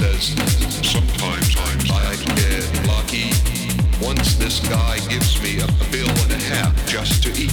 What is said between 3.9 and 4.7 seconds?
Once this